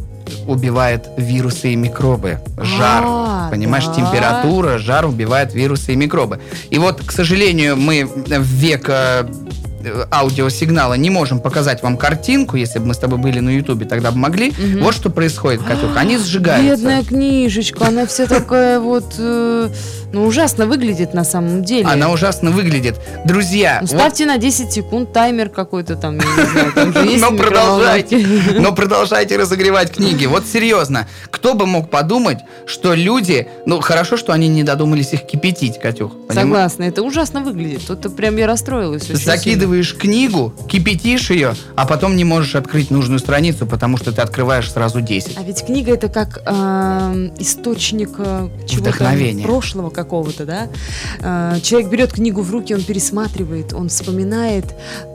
убивает 0.47 1.09
вирусы 1.17 1.73
и 1.73 1.77
микробы. 1.77 2.41
Жар. 2.57 3.05
А, 3.07 3.49
понимаешь, 3.51 3.87
да. 3.87 3.95
температура, 3.95 4.79
жар 4.79 5.07
убивает 5.07 5.55
вирусы 5.55 5.93
и 5.93 5.97
микробы. 5.97 6.41
И 6.71 6.79
вот, 6.79 7.03
к 7.05 7.13
сожалению, 7.13 7.77
мы 7.77 8.05
в 8.07 8.43
век 8.43 8.87
э, 8.89 9.27
аудиосигнала 10.11 10.95
не 10.95 11.11
можем 11.11 11.41
показать 11.41 11.83
вам 11.83 11.97
картинку, 11.97 12.57
если 12.57 12.79
бы 12.79 12.87
мы 12.87 12.95
с 12.95 12.99
тобой 12.99 13.19
были 13.19 13.41
на 13.41 13.51
Ютубе, 13.51 13.87
тогда 13.87 14.11
бы 14.11 14.19
могли. 14.19 14.51
Мгм. 14.51 14.83
Вот 14.83 14.95
что 14.95 15.11
происходит, 15.11 15.63
Катюх. 15.63 15.97
Они 15.97 16.19
сжигаются. 16.19 16.77
Бедная 16.77 17.05
книжечка, 17.05 17.87
она 17.87 18.07
вся 18.07 18.27
такая 18.27 18.81
вот, 18.81 19.15
э, 19.19 19.69
ну, 20.13 20.27
ужасно 20.27 20.67
выглядит 20.67 21.15
на 21.15 21.25
самом 21.25 21.65
деле. 21.65 21.87
Она 21.87 22.11
ужасно 22.11 22.51
выглядит. 22.51 22.97
Друзья, 23.25 23.79
Ну, 23.83 23.87
вот- 23.89 23.97
ставьте 23.97 24.27
на 24.27 24.39
10 24.39 24.73
секунд 24.73 25.13
таймер 25.13 25.49
какой-то 25.49 25.97
там, 25.97 26.19
я 26.19 26.25
не 26.25 26.51
знаю, 26.51 26.73
там 26.73 26.93
же 27.05 27.11
есть 27.11 27.23
но 27.23 27.33
продолжайте, 27.37 28.27
но 28.59 28.73
продолжайте 28.73 29.37
разогревать 29.37 29.93
книги. 29.93 30.27
Вот 30.27 30.47
серьезно, 30.47 31.07
кто 31.31 31.55
бы 31.55 31.67
мог 31.67 31.91
подумать, 31.91 32.39
что 32.67 32.95
люди, 32.95 33.49
ну 33.67 33.81
хорошо, 33.81 34.17
что 34.17 34.33
они 34.33 34.49
не 34.49 34.63
додумались 34.65 35.13
их 35.13 35.23
кипятить, 35.27 35.79
Катюх. 35.79 36.13
Согласна, 36.31 36.85
это 36.85 37.03
ужасно 37.03 37.41
выглядит. 37.41 37.87
Тут 37.87 38.17
прям 38.17 38.37
я 38.37 38.47
расстроилась 38.47 39.03
очень 39.05 39.17
Закидываешь 39.69 39.95
книгу, 39.97 40.55
кипятишь 40.67 41.31
ее, 41.31 41.55
а 41.77 41.87
потом 41.87 42.17
не 42.17 42.25
можешь 42.25 42.55
открыть 42.55 42.91
нужную 42.91 43.19
страницу, 43.19 43.67
потому 43.67 43.99
что 43.99 44.13
ты 44.13 44.23
открываешь 44.23 44.71
сразу 44.73 45.03
10. 45.03 45.37
А 45.37 45.43
ведь 45.43 45.63
книга 45.63 45.93
это 45.93 46.09
как 46.09 46.41
эм, 46.47 47.35
источник 47.39 48.11
э, 48.17 48.49
чего-то 48.67 48.91
Вдохновения. 48.91 49.45
прошлого 49.45 49.91
какого-то, 49.91 50.47
да? 50.47 50.69
Э, 51.21 51.61
человек 51.63 51.91
берет 51.91 52.13
книгу 52.15 52.41
в 52.41 52.51
руки, 52.51 52.75
он 52.75 52.83
пересматривает, 52.83 53.75
он 53.75 53.91
вспоминает 53.91 54.65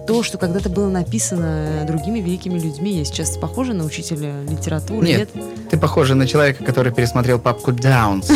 то, 0.06 0.24
что 0.24 0.38
когда-то 0.38 0.70
было 0.70 0.90
написано 0.90 1.84
другими 1.88 2.20
великими 2.20 2.60
людьми. 2.60 2.98
Я 2.98 3.06
сейчас 3.06 3.38
похожа 3.38 3.74
на 3.74 3.86
учителя 3.86 4.44
литературы, 4.50 5.06
нет? 5.06 5.30
Нет. 5.34 5.46
Ты 5.70 5.78
похожа 5.78 6.16
на 6.16 6.28
человека, 6.28 6.64
который 6.64 6.94
пересмотрел 6.94 7.40
папку 7.40 7.72
Downs. 7.72 8.32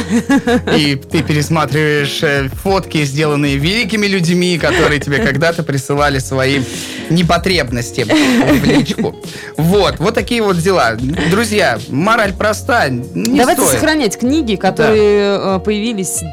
И 0.78 0.96
ты 0.96 1.24
пересматриваешь 1.24 2.24
э, 2.24 2.50
фотки, 2.50 3.04
сделанные 3.04 3.58
великими 3.58 4.08
людьми, 4.08 4.58
которые 4.58 5.00
тебе 5.00 5.20
когда-то 5.20 5.64
присылали 5.64 6.20
свои 6.20 6.62
непотребности 7.10 8.06
в 8.06 8.64
личку. 8.66 9.16
Вот, 9.58 10.00
вот 10.00 10.14
такие 10.14 10.42
вот 10.42 10.58
дела. 10.58 10.96
Друзья, 11.30 11.80
мораль 11.90 12.34
проста. 12.34 12.90
Не 12.90 13.40
Давайте 13.40 13.62
стоит. 13.62 13.80
сохранять 13.80 14.18
книги, 14.18 14.56
которые 14.56 15.38
э, 15.38 15.60
появились 15.60 16.24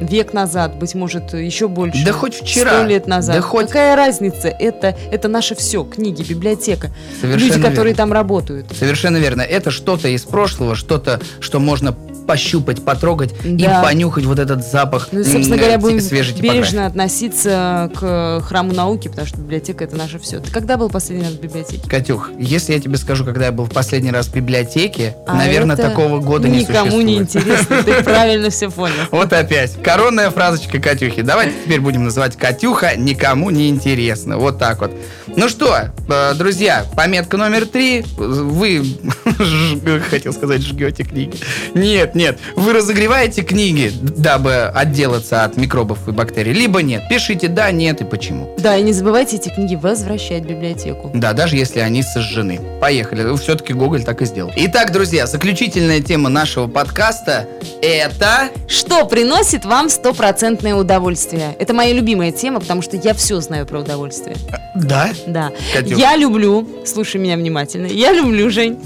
век 0.00 0.32
назад, 0.32 0.76
быть 0.76 0.94
может, 0.94 1.34
еще 1.34 1.68
больше. 1.68 2.04
Да 2.04 2.12
хоть 2.12 2.34
вчера. 2.34 2.70
Сто 2.78 2.84
лет 2.86 3.06
назад. 3.06 3.36
Да 3.36 3.42
хоть- 3.42 3.66
Какая 3.66 3.96
разница? 3.96 4.48
Это, 4.48 4.96
это 5.10 5.28
наше 5.28 5.54
все. 5.54 5.84
Книги, 5.84 6.22
библиотека. 6.22 6.90
Совершенно 7.20 7.48
Люди, 7.48 7.60
которые 7.60 7.84
верно. 7.94 7.96
там 7.96 8.12
работают. 8.12 8.66
Совершенно 8.78 9.16
верно. 9.18 9.42
Это 9.42 9.70
что-то 9.70 10.08
из 10.08 10.24
прошлого, 10.24 10.74
что-то, 10.74 11.20
что 11.40 11.58
можно 11.60 11.94
пощупать, 12.28 12.84
потрогать 12.84 13.32
Да. 13.42 13.80
и 13.80 13.82
понюхать 13.82 14.24
вот 14.26 14.38
этот 14.38 14.62
запах 14.62 15.08
Ну 15.12 15.24
собственно 15.24 15.56
говоря, 15.56 15.78
будем 15.78 15.98
бережно 16.40 16.84
относиться 16.86 17.90
к 17.94 18.42
храму 18.44 18.74
науки, 18.74 19.08
потому 19.08 19.26
что 19.26 19.38
библиотека 19.38 19.84
это 19.84 19.96
наше 19.96 20.18
все. 20.18 20.38
Ты 20.40 20.52
когда 20.52 20.76
был 20.76 20.90
последний 20.90 21.24
раз 21.24 21.32
в 21.34 21.40
библиотеке? 21.40 21.88
Катюх, 21.88 22.30
если 22.38 22.74
я 22.74 22.80
тебе 22.80 22.98
скажу, 22.98 23.24
когда 23.24 23.46
я 23.46 23.52
был 23.52 23.64
в 23.64 23.70
последний 23.70 24.10
раз 24.10 24.26
в 24.28 24.34
библиотеке, 24.34 25.16
А 25.26 25.34
наверное, 25.34 25.76
такого 25.76 26.18
года 26.20 26.48
не 26.48 26.60
Никому 26.60 27.00
не 27.00 27.24
существует. 27.24 27.46
интересно, 27.56 27.82
ты 27.82 28.02
правильно 28.04 28.50
все 28.50 28.70
понял. 28.70 28.94
Вот 29.10 29.32
опять. 29.32 29.82
Коронная 29.82 30.30
фразочка 30.30 30.78
Катюхи. 30.80 31.22
Давайте 31.22 31.54
теперь 31.64 31.80
будем 31.80 32.04
называть 32.04 32.36
Катюха 32.36 32.94
никому 32.94 33.48
не 33.48 33.70
интересно. 33.70 34.36
Вот 34.36 34.58
так 34.58 34.80
вот. 34.82 34.92
Ну 35.34 35.48
что, 35.48 35.88
э, 36.08 36.34
друзья, 36.34 36.84
пометка 36.94 37.36
номер 37.38 37.64
три. 37.66 38.04
Вы, 38.18 38.84
хотел 40.10 40.32
сказать, 40.32 40.62
жгете 40.62 41.04
книги. 41.04 41.36
Нет, 41.74 42.14
Нет, 42.18 42.40
вы 42.56 42.72
разогреваете 42.72 43.42
книги, 43.42 43.92
дабы 43.92 44.64
отделаться 44.74 45.44
от 45.44 45.56
микробов 45.56 46.08
и 46.08 46.10
бактерий, 46.10 46.52
либо 46.52 46.82
нет. 46.82 47.04
Пишите 47.08 47.46
да, 47.46 47.70
нет 47.70 48.00
и 48.00 48.04
почему. 48.04 48.56
Да, 48.58 48.76
и 48.76 48.82
не 48.82 48.92
забывайте 48.92 49.36
эти 49.36 49.50
книги 49.50 49.76
возвращать 49.76 50.42
в 50.42 50.48
библиотеку. 50.48 51.12
Да, 51.14 51.32
даже 51.32 51.54
если 51.54 51.78
они 51.78 52.02
сожжены. 52.02 52.60
Поехали. 52.80 53.36
Все-таки 53.36 53.72
Гоголь 53.72 54.02
так 54.02 54.20
и 54.20 54.24
сделал. 54.24 54.50
Итак, 54.56 54.90
друзья, 54.90 55.28
заключительная 55.28 56.00
тема 56.00 56.28
нашего 56.28 56.66
подкаста 56.66 57.46
это... 57.82 58.50
Что 58.66 59.04
приносит 59.06 59.64
вам 59.64 59.88
стопроцентное 59.88 60.74
удовольствие? 60.74 61.54
Это 61.60 61.72
моя 61.72 61.92
любимая 61.92 62.32
тема, 62.32 62.58
потому 62.58 62.82
что 62.82 62.96
я 62.96 63.14
все 63.14 63.40
знаю 63.40 63.64
про 63.64 63.78
удовольствие. 63.78 64.36
Да? 64.74 65.10
Да. 65.26 65.52
Катюх. 65.72 65.96
Я 65.96 66.16
люблю, 66.16 66.66
слушай 66.84 67.20
меня 67.20 67.36
внимательно, 67.36 67.86
я 67.86 68.12
люблю, 68.12 68.50
Жень, 68.50 68.78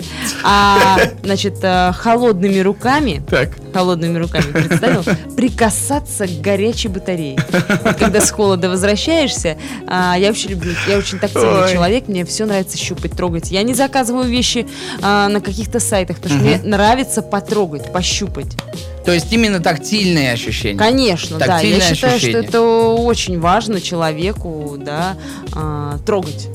а, 0.42 0.98
значит, 1.22 1.58
э, 1.62 1.92
холодными 1.92 2.60
руками, 2.60 3.21
Так. 3.28 3.50
холодными 3.72 4.18
руками, 4.18 4.52
представил, 4.52 5.02
прикасаться 5.36 6.26
к 6.26 6.40
горячей 6.40 6.88
батарее. 6.88 7.38
Когда 7.98 8.20
с 8.20 8.30
холода 8.30 8.68
возвращаешься, 8.68 9.56
а, 9.86 10.16
я 10.18 10.28
вообще 10.28 10.48
люблю, 10.48 10.72
я 10.88 10.98
очень 10.98 11.18
тактильный 11.18 11.72
человек, 11.72 12.08
мне 12.08 12.24
все 12.24 12.44
нравится 12.44 12.76
щупать, 12.76 13.12
трогать. 13.12 13.50
Я 13.50 13.62
не 13.62 13.74
заказываю 13.74 14.28
вещи 14.28 14.66
а, 15.00 15.28
на 15.28 15.40
каких-то 15.40 15.80
сайтах, 15.80 16.16
потому 16.16 16.34
что 16.34 16.44
мне 16.44 16.60
нравится 16.62 17.22
потрогать, 17.22 17.92
пощупать. 17.92 18.56
То 19.04 19.12
есть 19.12 19.32
именно 19.32 19.60
тактильные 19.60 20.32
ощущения. 20.32 20.78
Конечно, 20.78 21.38
да. 21.38 21.46
Я 21.46 21.52
Тактильное 21.52 21.94
считаю, 21.94 22.18
что 22.20 22.38
это 22.38 22.62
очень 22.62 23.40
важно 23.40 23.80
человеку, 23.80 24.76
да, 24.78 25.16
а, 25.54 25.98
трогать. 26.06 26.48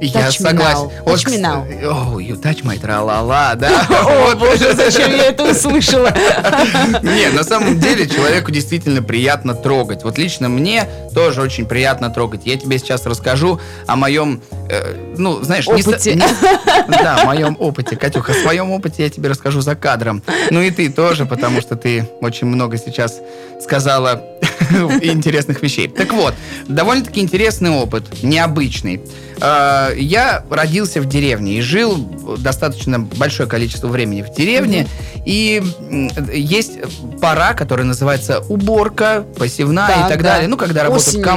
Я 0.00 0.30
согласен. 0.32 0.90
Touch 1.04 1.26
me 1.26 1.38
now. 1.38 1.66
Oh, 1.82 2.18
you 2.18 2.40
touch 2.40 2.64
my 2.64 2.78
tra-la-la, 2.80 3.54
да? 3.54 3.86
О, 3.90 4.34
боже, 4.34 4.74
зачем 4.74 5.10
я 5.10 5.26
это 5.26 5.50
услышала? 5.50 6.08
Не, 7.02 7.28
на 7.30 7.44
самом 7.44 7.78
деле 7.78 8.08
человеку 8.08 8.50
действительно 8.50 9.02
приятно 9.02 9.54
трогать. 9.54 10.02
Вот 10.02 10.16
лично 10.18 10.48
мне 10.48 10.88
тоже 11.14 11.42
очень 11.42 11.66
приятно 11.66 12.10
трогать. 12.10 12.42
Я 12.44 12.56
тебе 12.56 12.78
сейчас 12.78 13.04
расскажу 13.04 13.60
о 13.86 13.96
моем, 13.96 14.42
э, 14.70 15.14
ну, 15.16 15.42
знаешь, 15.42 15.68
Опыте. 15.68 16.18
да, 16.88 17.22
о 17.22 17.26
моем 17.26 17.56
опыте, 17.58 17.96
Катюха. 17.96 18.32
О 18.32 18.34
своем 18.34 18.70
опыте 18.70 19.02
я 19.02 19.10
тебе 19.10 19.28
расскажу 19.28 19.60
за 19.60 19.74
кадром. 19.74 20.22
Ну 20.50 20.62
и 20.62 20.70
ты 20.70 20.88
тоже, 20.90 21.26
потому 21.26 21.60
что 21.60 21.76
ты 21.76 22.08
очень 22.20 22.46
много 22.46 22.78
сейчас 22.78 23.20
сказала 23.62 24.22
интересных 25.02 25.62
вещей. 25.62 25.88
Так 25.88 26.12
вот, 26.12 26.34
довольно-таки 26.68 27.20
интересный 27.20 27.70
опыт, 27.70 28.22
необычный. 28.22 29.00
Э, 29.40 29.90
Я 29.96 30.44
родился 30.50 31.00
в 31.00 31.06
деревне 31.06 31.58
и 31.58 31.60
жил 31.60 31.96
достаточно 32.38 32.98
большое 32.98 33.48
количество 33.48 33.88
времени 33.88 34.22
в 34.22 34.34
деревне. 34.34 34.86
И 35.26 35.62
м, 35.90 36.10
есть 36.32 36.78
пора, 37.20 37.54
которая 37.54 37.86
называется 37.86 38.40
уборка, 38.48 39.24
посевная 39.38 39.88
Так, 39.88 40.06
и 40.06 40.08
так 40.08 40.22
да. 40.22 40.32
далее. 40.34 40.48
Ну, 40.48 40.56
когда 40.56 40.82
работают 40.84 41.08
Осенью, 41.08 41.24
да? 41.24 41.30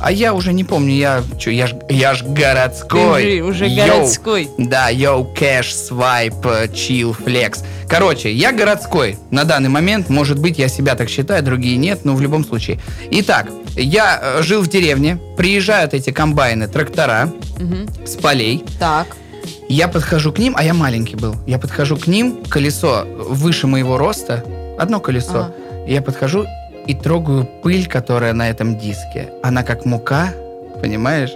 А 0.00 0.12
я 0.12 0.32
уже 0.32 0.52
не 0.52 0.64
помню, 0.64 0.92
я 0.94 1.22
что, 1.38 1.50
я 1.50 1.66
ж, 1.66 1.74
я 1.88 2.14
ж 2.14 2.22
городской. 2.24 3.22
Ты 3.22 3.42
уже 3.42 3.66
Yo. 3.66 3.86
городской. 3.86 4.48
Да, 4.56 4.88
yo, 4.90 5.24
cash, 5.24 5.74
swipe, 5.74 6.34
чил, 6.74 7.12
флекс. 7.14 7.64
Короче, 7.88 8.32
я 8.32 8.52
городской 8.52 9.16
на 9.30 9.44
данный 9.44 9.68
момент. 9.70 10.08
Может 10.08 10.38
быть, 10.38 10.58
я 10.58 10.68
себя 10.68 10.94
так 10.94 11.08
считаю, 11.08 11.42
другие 11.42 11.76
нет, 11.76 12.04
но 12.04 12.14
в 12.14 12.20
любом 12.20 12.44
случае. 12.44 12.78
Итак, 13.10 13.48
я 13.74 14.20
э, 14.22 14.42
жил 14.42 14.62
в 14.62 14.68
деревне, 14.68 15.18
приезжают 15.36 15.94
эти 15.94 16.10
комбайны, 16.10 16.68
трактора 16.68 17.32
Мгм. 17.58 17.88
с 18.06 18.14
полей. 18.16 18.64
Так. 18.78 19.08
Я 19.68 19.88
подхожу 19.88 20.32
к 20.32 20.38
ним, 20.38 20.54
а 20.56 20.62
я 20.64 20.74
маленький 20.74 21.16
был. 21.16 21.34
Я 21.46 21.58
подхожу 21.58 21.96
к 21.96 22.06
ним, 22.06 22.38
колесо 22.48 23.04
выше 23.18 23.66
моего 23.66 23.98
роста, 23.98 24.44
одно 24.78 25.00
колесо. 25.00 25.52
И 25.86 25.92
Я 25.92 26.02
подхожу 26.02 26.44
и 26.88 26.94
трогаю 26.94 27.44
пыль, 27.44 27.86
которая 27.86 28.32
на 28.32 28.48
этом 28.50 28.76
диске. 28.76 29.28
Она 29.42 29.62
как 29.62 29.84
мука, 29.84 30.32
понимаешь? 30.80 31.30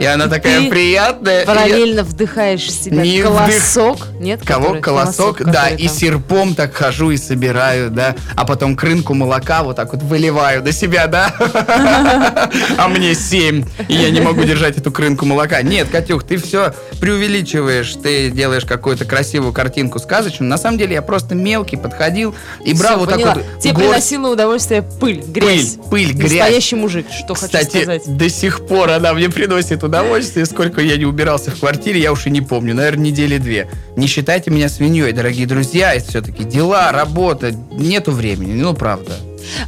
И 0.00 0.04
она 0.04 0.26
такая 0.26 0.62
Ты 0.62 0.70
приятная. 0.70 1.38
и 1.38 1.40
я- 1.40 1.46
Параллельно 1.46 2.02
вдыхаешь 2.02 2.62
в 2.62 2.70
себя 2.70 3.02
Не 3.02 3.22
колосок. 3.22 4.08
Нет? 4.18 4.40
Кого? 4.44 4.64
который- 4.66 4.80
Колосок, 4.82 5.38
да, 5.44 5.52
который 5.64 5.76
и 5.76 5.86
там. 5.86 5.96
серпом 5.96 6.54
так 6.54 6.74
хожу 6.74 7.10
и 7.12 7.16
собираю, 7.16 7.90
да, 7.90 8.16
а 8.34 8.44
потом 8.44 8.74
к 8.74 8.82
рынку 8.82 9.14
молока 9.14 9.62
вот 9.62 9.76
так 9.76 9.92
вот 9.92 10.02
выливаю 10.02 10.62
до 10.62 10.72
себя, 10.72 11.06
да, 11.06 11.32
а 12.78 12.88
мне 12.88 13.14
семь, 13.14 13.64
и 13.88 13.94
я 13.94 14.10
не 14.10 14.20
могу 14.20 14.42
держать 14.44 14.76
эту 14.78 14.90
крынку 14.90 15.24
молока. 15.26 15.62
Нет, 15.62 15.88
Катюх, 15.90 16.24
ты 16.24 16.36
все 16.36 16.74
преувеличиваешь, 17.00 17.94
ты 18.02 18.30
делаешь 18.30 18.64
какую-то 18.64 19.04
красивую 19.04 19.52
картинку 19.52 19.98
сказочную. 19.98 20.48
На 20.48 20.58
самом 20.58 20.78
деле 20.78 20.94
я 20.94 21.02
просто 21.02 21.34
мелкий 21.34 21.76
подходил 21.76 22.34
и 22.64 22.74
брал 22.74 22.98
вот 22.98 23.10
поняла. 23.10 23.34
так 23.34 23.44
вот 23.44 23.60
Тебе 23.60 23.74
приносила 23.74 24.28
удовольствие 24.32 24.82
пыль, 24.82 25.22
грязь. 25.26 25.76
пыль, 25.90 26.08
пыль, 26.08 26.12
грязь. 26.12 26.32
Настоящий 26.32 26.76
мужик, 26.76 27.06
что 27.16 27.34
хочу 27.34 27.46
Кстати, 27.46 27.82
сказать. 27.82 28.02
до 28.16 28.28
сих 28.28 28.66
пор 28.66 28.81
она 28.90 29.12
мне 29.12 29.28
приносит 29.28 29.82
удовольствие. 29.82 30.46
Сколько 30.46 30.80
я 30.80 30.96
не 30.96 31.04
убирался 31.04 31.50
в 31.50 31.60
квартире, 31.60 32.00
я 32.00 32.12
уж 32.12 32.26
и 32.26 32.30
не 32.30 32.40
помню. 32.40 32.74
Наверное, 32.74 33.06
недели 33.06 33.38
две. 33.38 33.68
Не 33.96 34.06
считайте 34.06 34.50
меня 34.50 34.68
свиньей, 34.68 35.12
дорогие 35.12 35.46
друзья. 35.46 35.94
Это 35.94 36.08
все-таки 36.08 36.44
дела, 36.44 36.92
работа. 36.92 37.52
Нету 37.72 38.12
времени. 38.12 38.60
Ну, 38.60 38.74
правда. 38.74 39.12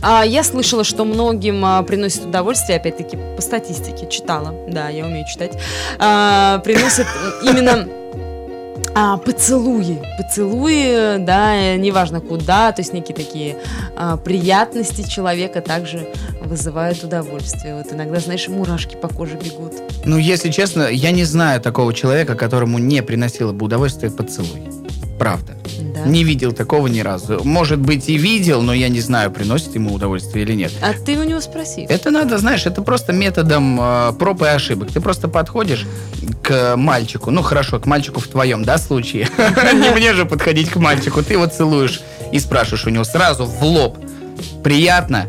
А, 0.02 0.24
я 0.24 0.44
слышала, 0.44 0.84
что 0.84 1.04
многим 1.04 1.64
а, 1.64 1.82
приносит 1.82 2.24
удовольствие, 2.24 2.78
опять-таки, 2.78 3.18
по 3.36 3.42
статистике 3.42 4.08
читала, 4.08 4.54
да, 4.68 4.88
я 4.88 5.04
умею 5.04 5.26
читать, 5.26 5.58
а, 5.98 6.58
приносит 6.58 7.06
именно 7.42 7.88
а, 8.94 9.16
поцелуи. 9.16 9.98
Поцелуи, 10.18 11.18
да, 11.18 11.56
э, 11.56 11.76
неважно 11.76 12.20
куда, 12.20 12.72
то 12.72 12.80
есть 12.80 12.92
некие 12.92 13.16
такие 13.16 13.56
а, 13.96 14.16
приятности 14.16 15.08
человека 15.08 15.60
также 15.60 16.08
вызывают 16.42 17.02
удовольствие. 17.02 17.76
Вот 17.76 17.92
иногда, 17.92 18.20
знаешь, 18.20 18.48
мурашки 18.48 18.96
по 18.96 19.08
коже 19.08 19.36
бегут. 19.36 19.72
Ну, 20.04 20.16
если 20.16 20.50
честно, 20.50 20.88
я 20.88 21.10
не 21.10 21.24
знаю 21.24 21.60
такого 21.60 21.92
человека, 21.92 22.36
которому 22.36 22.78
не 22.78 23.02
приносило 23.02 23.52
бы 23.52 23.66
удовольствие 23.66 24.12
поцелуй. 24.12 24.83
Правда. 25.18 25.56
Да. 25.94 26.00
Не 26.06 26.24
видел 26.24 26.52
такого 26.52 26.86
ни 26.88 27.00
разу. 27.00 27.40
Может 27.44 27.78
быть, 27.78 28.08
и 28.08 28.16
видел, 28.16 28.62
но 28.62 28.74
я 28.74 28.88
не 28.88 29.00
знаю, 29.00 29.30
приносит 29.30 29.74
ему 29.74 29.94
удовольствие 29.94 30.44
или 30.44 30.54
нет. 30.54 30.72
А 30.82 30.92
ты 30.92 31.16
у 31.18 31.22
него 31.22 31.40
спроси. 31.40 31.86
Это 31.88 32.10
надо, 32.10 32.38
знаешь, 32.38 32.66
это 32.66 32.82
просто 32.82 33.12
методом 33.12 33.78
э, 33.80 34.12
проб 34.18 34.42
и 34.42 34.46
ошибок. 34.46 34.90
Ты 34.92 35.00
просто 35.00 35.28
подходишь 35.28 35.86
к 36.42 36.76
мальчику, 36.76 37.30
ну 37.30 37.42
хорошо, 37.42 37.78
к 37.78 37.86
мальчику 37.86 38.20
в 38.20 38.26
твоем, 38.26 38.64
да, 38.64 38.78
случае. 38.78 39.28
Не 39.72 39.90
мне 39.94 40.14
же 40.14 40.26
подходить 40.26 40.70
к 40.70 40.76
мальчику. 40.76 41.22
Ты 41.22 41.34
его 41.34 41.46
целуешь 41.46 42.02
и 42.32 42.38
спрашиваешь 42.38 42.86
у 42.86 42.90
него 42.90 43.04
сразу 43.04 43.44
в 43.46 43.62
лоб. 43.62 43.98
Приятно? 44.62 45.26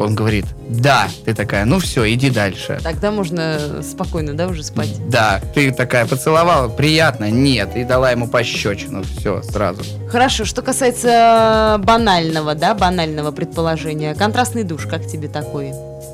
Он 0.00 0.14
говорит, 0.14 0.46
да. 0.66 1.08
Ты 1.26 1.34
такая, 1.34 1.66
ну 1.66 1.78
все, 1.78 2.10
иди 2.10 2.30
дальше. 2.30 2.80
Тогда 2.82 3.10
можно 3.10 3.82
спокойно, 3.82 4.32
да, 4.32 4.46
уже 4.48 4.62
спать. 4.62 4.88
Да, 5.10 5.42
ты 5.54 5.72
такая 5.72 6.06
поцеловала, 6.06 6.68
приятно, 6.68 7.30
нет, 7.30 7.76
и 7.76 7.84
дала 7.84 8.10
ему 8.10 8.26
пощечину, 8.26 9.02
все, 9.02 9.42
сразу. 9.42 9.82
Хорошо, 10.08 10.46
что 10.46 10.62
касается 10.62 11.76
банального, 11.84 12.54
да, 12.54 12.74
банального 12.74 13.30
предположения. 13.30 14.14
Контрастный 14.14 14.64
душ, 14.64 14.86
как 14.86 15.06
тебе 15.06 15.28
такой? 15.28 15.72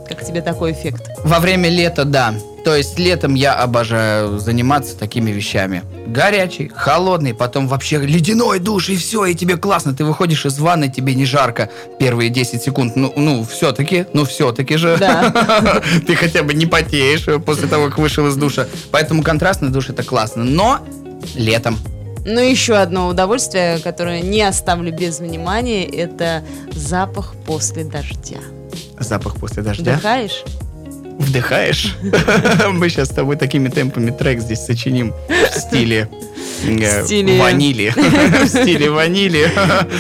Как 0.09 0.25
тебе 0.25 0.43
такой 0.43 0.73
эффект? 0.73 1.11
Во 1.25 1.41
время 1.41 1.69
лета, 1.69 2.05
да. 2.05 2.35
То 2.65 2.75
есть 2.75 2.99
летом 2.99 3.35
я 3.35 3.55
обожаю 3.55 4.41
заниматься 4.41 4.99
такими 4.99 5.31
вещами. 5.31 5.85
Горячий, 6.09 6.69
холодный, 6.75 7.33
потом 7.33 7.69
вообще 7.69 7.99
ледяной 7.99 8.59
душ, 8.59 8.89
и 8.89 8.97
все, 8.97 9.25
и 9.27 9.35
тебе 9.35 9.57
классно. 9.57 9.95
Ты 9.95 10.05
выходишь 10.05 10.45
из 10.47 10.59
ванны, 10.59 10.89
тебе 10.89 11.15
не 11.15 11.25
жарко 11.25 11.71
первые 12.01 12.29
10 12.29 12.61
секунд. 12.61 12.97
Ну, 12.97 13.13
ну 13.15 13.45
все-таки, 13.45 14.07
ну 14.13 14.25
все-таки 14.25 14.77
же. 14.77 14.97
Да. 14.99 15.81
Ты 16.07 16.17
хотя 16.17 16.43
бы 16.43 16.55
не 16.55 16.67
потеешь 16.67 17.29
э, 17.29 17.39
после 17.39 17.69
того, 17.69 17.87
как 17.87 17.99
вышел 17.99 18.27
из 18.27 18.35
душа. 18.35 18.67
Поэтому 18.91 19.23
контрастный 19.23 19.69
душ 19.69 19.89
это 19.91 20.03
классно. 20.03 20.43
Но 20.43 20.81
летом. 21.37 21.79
Ну, 22.25 22.41
еще 22.41 22.75
одно 22.75 23.07
удовольствие, 23.07 23.79
которое 23.79 24.21
не 24.21 24.43
оставлю 24.43 24.93
без 24.93 25.21
внимания, 25.21 25.85
это 25.85 26.43
запах 26.73 27.37
после 27.47 27.85
дождя. 27.85 28.39
Запах 28.99 29.37
после 29.37 29.63
дождя. 29.63 29.93
Вдыхаешь? 29.93 30.45
Вдыхаешь? 31.19 31.97
Мы 32.73 32.89
сейчас 32.91 33.09
с 33.09 33.13
тобой 33.15 33.37
такими 33.37 33.69
темпами 33.69 34.11
трек 34.11 34.41
здесь 34.41 34.61
сочиним 34.65 35.15
в 35.29 35.59
стиле 35.59 36.09
э, 36.65 37.03
В 37.03 37.07
стиле- 37.07 37.39
ванили. 37.41 37.89
В 38.45 38.49
стиле 38.49 38.91
ванили. 38.91 39.51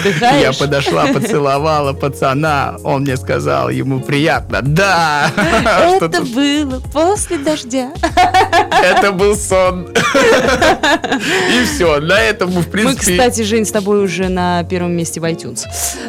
Вдыхаешь? 0.00 0.42
Я 0.42 0.52
подошла, 0.52 1.06
поцеловала 1.06 1.94
пацана. 1.94 2.76
Он 2.84 3.02
мне 3.02 3.16
сказал, 3.16 3.70
ему 3.70 4.00
приятно. 4.00 4.60
Да! 4.62 5.30
Это 5.36 6.22
было 6.22 6.80
после 6.92 7.38
дождя. 7.38 7.92
Это 8.70 9.12
был 9.12 9.36
сон. 9.36 9.88
И 11.50 11.64
все, 11.64 12.00
на 12.00 12.20
этом 12.20 12.50
мы, 12.52 12.62
в 12.62 12.66
Мы, 12.66 12.72
принципе... 12.72 13.12
кстати, 13.12 13.42
Жень, 13.42 13.64
с 13.66 13.70
тобой 13.70 14.02
уже 14.02 14.28
на 14.28 14.64
первом 14.64 14.92
месте 14.92 15.20
в 15.20 15.24
iTunes. 15.24 15.60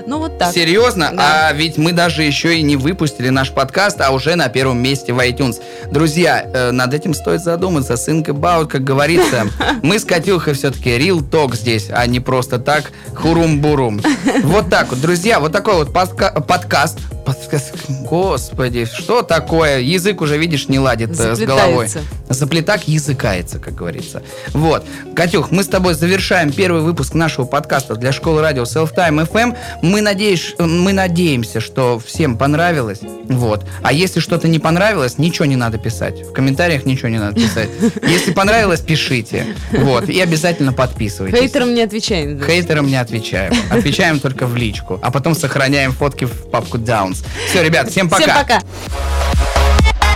Ну, 0.06 0.20
вот 0.20 0.38
так. 0.38 0.54
Серьезно? 0.54 1.12
Да. 1.14 1.48
А 1.50 1.54
ведь 1.54 1.78
мы 1.78 1.92
даже 1.92 2.24
еще 2.24 2.58
и 2.58 2.62
не 2.62 2.76
выпустили 2.76 3.30
наш 3.30 3.52
подкаст, 3.52 4.00
а 4.02 4.12
уже 4.12 4.36
на 4.36 4.50
первом 4.50 4.82
месте 4.82 5.14
в 5.14 5.20
iTunes. 5.20 5.62
Друзья, 5.92 6.50
э, 6.54 6.72
над 6.72 6.94
этим 6.94 7.14
стоит 7.14 7.42
задуматься. 7.42 7.94
Think 7.94 8.26
about, 8.26 8.68
как 8.68 8.84
говорится. 8.84 9.48
Мы 9.82 10.00
с 10.00 10.06
Катюхой 10.06 10.54
все-таки 10.54 10.92
real 10.98 11.20
talk 11.20 11.56
здесь, 11.56 11.88
а 11.92 12.06
не 12.08 12.20
просто 12.20 12.60
так 12.60 12.92
хурум-бурум. 13.14 14.02
Вот 14.44 14.70
так 14.70 14.90
вот, 14.90 15.02
друзья, 15.02 15.40
вот 15.40 15.52
такой 15.52 15.76
вот 15.76 15.90
подка- 15.94 16.42
подкаст. 16.42 17.00
Подкаст. 17.28 17.74
Господи, 17.90 18.86
что 18.86 19.22
такое? 19.22 19.80
Язык 19.80 20.22
уже, 20.22 20.38
видишь, 20.38 20.70
не 20.70 20.80
ладит 20.80 21.10
э, 21.20 21.36
с 21.36 21.40
головой. 21.40 21.90
Заплетак 22.30 22.88
языкается, 22.88 23.60
как 23.60 23.76
говорится. 23.76 24.24
Вот. 24.54 24.86
Катюх, 25.14 25.52
мы 25.52 25.64
с 25.64 25.68
тобой 25.68 25.94
завершаем 25.94 26.54
первый 26.54 26.82
выпуск 26.84 27.16
нашего 27.16 27.44
подкаста 27.44 27.96
для 27.96 28.14
школы 28.14 28.42
радио 28.42 28.64
Self 28.64 28.96
Time 28.96 29.30
FM. 29.30 29.58
Мы, 29.82 30.00
надеюсь, 30.00 30.56
мы 30.58 30.94
надеемся, 30.94 31.60
что 31.60 32.00
всем 32.00 32.38
понравилось. 32.38 33.00
Вот. 33.26 33.66
А 33.84 33.92
если 33.92 34.22
что-то 34.22 34.48
не 34.48 34.60
понравилось, 34.60 35.18
ничего 35.18 35.46
не 35.46 35.58
надо 35.58 35.78
писать. 35.78 36.22
В 36.22 36.32
комментариях 36.32 36.86
ничего 36.86 37.10
не 37.10 37.20
надо 37.20 37.36
писать. 37.36 37.70
Если 38.08 38.32
понравилось, 38.32 38.80
пишите. 38.80 39.48
Вот. 39.74 40.08
И 40.08 40.18
обязательно 40.22 40.72
подписывайтесь. 40.72 41.38
Хейтерам 41.38 41.74
не 41.74 41.82
отвечаем. 41.82 42.42
Хейтерам 42.42 42.88
не 42.88 42.96
отвечаем. 42.96 43.54
Отвечаем 43.70 44.22
только 44.22 44.48
в 44.48 44.56
личку. 44.56 44.98
А 45.02 45.12
потом 45.12 45.36
сохраняем 45.36 45.92
фотки 45.92 46.24
в 46.24 46.50
папку 46.50 46.78
Downs. 46.78 47.17
Все, 47.50 47.64
ребят, 47.64 47.90
всем 47.90 48.10
пока. 48.10 48.24
Всем 48.24 48.36
пока. 48.36 48.62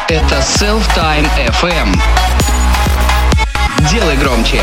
Это 0.08 0.36
Self 0.40 0.84
Time 0.96 1.30
FM. 1.62 1.98
Делай 3.90 4.18
громче. 4.18 4.62